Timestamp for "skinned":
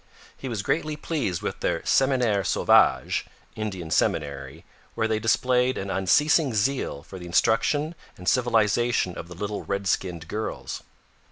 9.85-10.27